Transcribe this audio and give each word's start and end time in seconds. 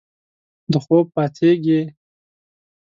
د 0.71 0.73
خوب 0.85 1.05
پاڅیږې 1.15 1.79